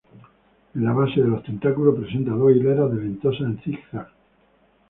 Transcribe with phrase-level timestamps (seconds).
[0.73, 4.09] En la base de los tentáculos presenta dos hileras de ventosas en zig-zag.